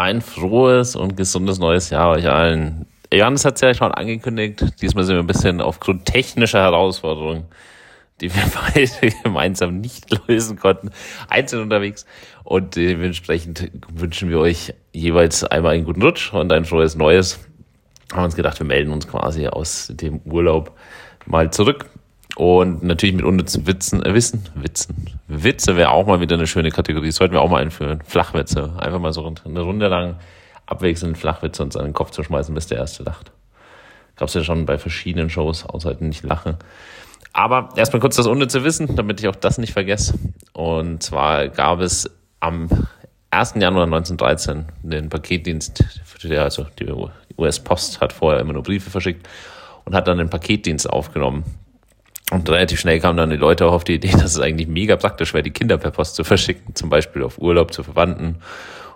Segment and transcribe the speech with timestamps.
[0.00, 2.86] Ein frohes und gesundes neues Jahr euch allen.
[3.12, 4.64] Johannes hat es ja schon angekündigt.
[4.80, 7.44] Diesmal sind wir ein bisschen aufgrund technischer Herausforderungen,
[8.22, 8.42] die wir
[8.74, 10.88] beide gemeinsam nicht lösen konnten,
[11.28, 12.06] einzeln unterwegs.
[12.44, 17.38] Und dementsprechend wünschen wir euch jeweils einmal einen guten Rutsch und ein frohes Neues.
[18.10, 20.74] Haben uns gedacht, wir melden uns quasi aus dem Urlaub
[21.26, 21.90] mal zurück.
[22.36, 25.19] Und natürlich mit unnützen Witzen, äh, Wissen, Witzen.
[25.44, 27.08] Witze wäre auch mal wieder eine schöne Kategorie.
[27.08, 28.02] Das sollten wir auch mal einführen.
[28.04, 28.74] Flachwitze.
[28.78, 30.16] Einfach mal so eine Runde lang
[30.66, 33.32] abwechselnd Flachwitze uns an den Kopf zu schmeißen, bis der erste lacht.
[34.16, 36.56] Gab's ja schon bei verschiedenen Shows, außer nicht lachen.
[37.32, 40.14] Aber erstmal kurz das unnütze Wissen, damit ich auch das nicht vergesse.
[40.52, 42.10] Und zwar gab es
[42.40, 42.68] am
[43.30, 43.54] 1.
[43.56, 45.84] Januar 1913 den Paketdienst,
[46.36, 46.92] also die
[47.38, 49.28] US-Post hat vorher immer nur Briefe verschickt
[49.84, 51.44] und hat dann den Paketdienst aufgenommen.
[52.30, 54.96] Und relativ schnell kamen dann die Leute auch auf die Idee, dass es eigentlich mega
[54.96, 58.36] praktisch wäre, die Kinder per Post zu verschicken, zum Beispiel auf Urlaub zu Verwandten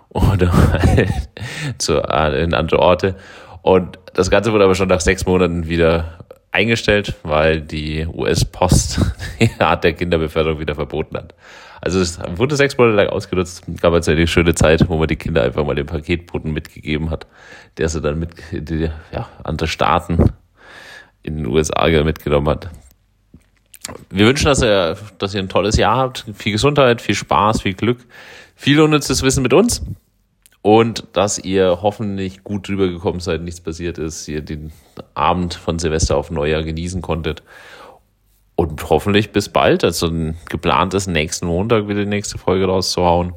[0.09, 0.51] oder
[1.77, 3.15] zu, äh, in andere Orte.
[3.61, 6.19] Und das Ganze wurde aber schon nach sechs Monaten wieder
[6.51, 9.01] eingestellt, weil die US-Post
[9.39, 11.33] die Art der Kinderbeförderung wieder verboten hat.
[11.81, 15.17] Also es wurde sechs Monate lang ausgenutzt, gab also eine schöne Zeit, wo man die
[15.17, 17.27] Kinder einfach mal den Paketboten mitgegeben hat,
[17.77, 20.31] der sie dann mit die ja, andere Staaten
[21.21, 22.69] in den USA mitgenommen hat.
[24.15, 27.73] Wir wünschen, dass ihr, dass ihr ein tolles Jahr habt, viel Gesundheit, viel Spaß, viel
[27.73, 27.99] Glück,
[28.55, 29.81] viel unnützes Wissen mit uns
[30.61, 34.71] und dass ihr hoffentlich gut drüber gekommen seid, nichts passiert ist, ihr den
[35.15, 37.43] Abend von Silvester auf Neujahr genießen konntet
[38.55, 39.83] und hoffentlich bis bald.
[39.83, 43.33] Also ein geplantes nächsten Montag wieder die nächste Folge rauszuhauen.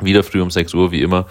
[0.00, 1.26] Wieder früh um 6 Uhr, wie immer.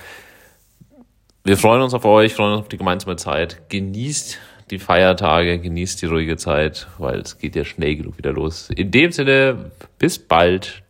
[1.43, 3.67] Wir freuen uns auf euch, freuen uns auf die gemeinsame Zeit.
[3.67, 4.37] Genießt
[4.69, 8.69] die Feiertage, genießt die ruhige Zeit, weil es geht ja schnell genug wieder los.
[8.69, 10.82] In dem Sinne, bis bald.